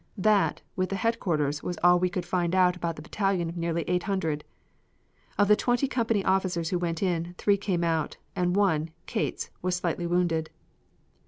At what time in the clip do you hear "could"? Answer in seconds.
2.09-2.25